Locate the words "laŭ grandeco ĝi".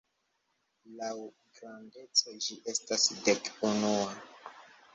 1.01-2.57